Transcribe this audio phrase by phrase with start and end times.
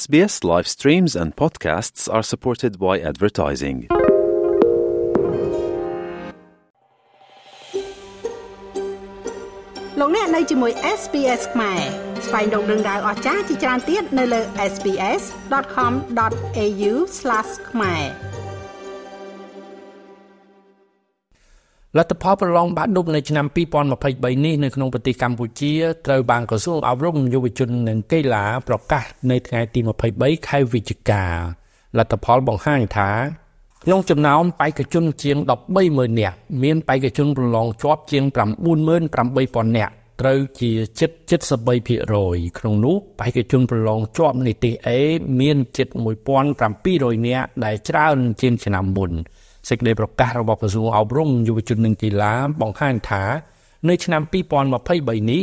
[0.00, 3.78] SBS live streams and podcasts are supported by advertising.
[9.98, 11.80] លោកអ្នកនៅជាមួយ SPS ខ្មែរ
[12.26, 14.40] ស្វែងរកដឹងដៅអស្ចារ្យជាច្រើនទៀតនៅលើ
[14.72, 16.92] SPS.com.au/
[17.70, 18.02] ខ្មែរ
[21.98, 23.46] លទ្ធផលប្រឡងបាក់ឌុបនៅឆ្នាំ
[23.90, 25.72] 2023នេះនៅក្នុងប្រទេសកម្ពុជា
[26.06, 29.80] ត្រូវបានក្រសួងអប់រំយុវជននិងកីឡាប្រកាសនៅថ្ងៃទី
[30.14, 31.24] 23ខែវិច្ឆិកា
[31.98, 33.10] លទ្ធផលបង្ហាញថា
[33.84, 35.36] ក្នុងចំណោមបេក្ខជនជាង
[35.78, 38.24] 130,000នាក់មានបេក្ខជនប្រឡងជាប់ជាង
[38.80, 41.10] 98,000នាក់ត្រូវជាជិត
[42.00, 44.88] 73%ក្នុងនោះបេក្ខជនប្រឡងជាប់នីតិ A
[45.40, 45.88] មានជិត
[46.58, 49.12] 1700នាក់ដែលច្រើនជាងឆ្នាំមុន
[49.68, 53.24] សេចក្តីប្រកាសរបស់ក្រសួងអប់រំយុវជននិងកីឡាបង្ហាញថា
[53.88, 55.40] នៅឆ្នាំ2023នេះ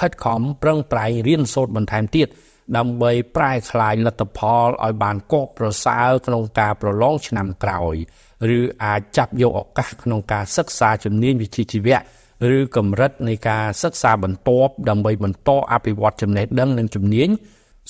[0.00, 2.28] ខិតខំប្រឹងប្រែងរៀនសូត្របន្ថែមទៀត
[2.76, 7.94] ដើម្បីប្រែក្លាយលទ្ធផលឲ្យបានកកប្រសើរក្នុងការប្រឡងឆ្នាំក្រោយ
[8.58, 12.00] ឬអាចចាប់យកឱកាសក្នុងការសិក្សាជំនាញវិជ្ជាជីវៈ
[12.50, 17.28] ឬកម្រិតនៃការសិក្សាបន្ទាប់ដើម្បីបន្តអភិវឌ្ឍចំណេះដឹងនិងជំនាញ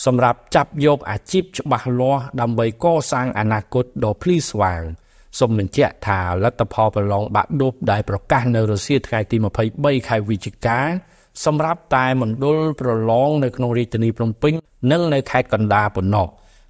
[0.05, 4.83] សម្រាប់ចាប់យកអាជីពច្បាស់លាស់ដើម្បីកសាងអនាគតដ៏ភ្លឺស្វាង
[5.39, 9.37] សូមបញ្ជាក់ថាលទ្ធផលប្រឡងបាក់ឌុបដែលប្រកាសនៅរុស្ស៊ីថ្ងៃទី
[9.73, 10.79] 23ខែវិច្ឆិកា
[11.45, 14.53] សម្រាប់តែមណ្ឌលប្រឡងនៅក្នុងរាជធានីភ្នំពេញ
[14.91, 16.27] និងនៅខេត្តកណ្ដាលប៉ុណ្ណោះ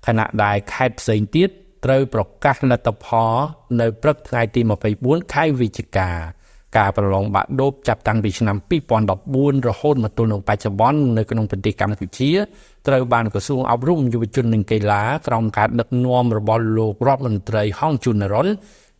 [0.06, 1.48] ខណៈដែលខេត្តផ្សេងទៀត
[1.84, 3.32] ត្រូវប្រកាសលទ្ធផល
[3.80, 4.60] នៅព្រឹកថ្ងៃទី
[4.96, 6.10] 24ខែវិច្ឆិកា
[6.76, 8.56] ការប្រឡងបាក់ឌុបចាប់តាំងពីឆ្នាំ
[9.10, 12.30] 2014រហូតមកទល់នឹងបច្ចុប្បន្ននៅក្នុងប្រទេសកម្ពុជា
[12.86, 18.46] ត្រូវបានក្រសួងអប់រំយុវជននិងកីឡាក្រោមការដឹកនាំរបស់លោករដ្ឋមន្ត្រីហងជុនរុន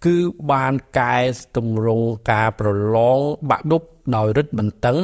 [0.04, 0.16] គឺ
[0.50, 1.18] បានកែ
[1.56, 3.18] តម្រង់ការប្រឡង
[3.50, 3.82] បាក់ឌុប
[4.16, 4.98] ដោយរឹតបន្តឹង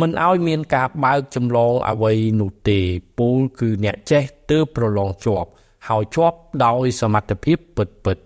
[0.00, 2.78] មិនឲ្យមានការបើកចម្លងអ្វីនោះទេ
[3.18, 5.48] ពូលគឺអ្នកចេះទើបប្រឡងជាប់
[5.88, 7.84] ហើយជាប់ដោយសមត្ថភាពពិ
[8.16, 8.25] តៗ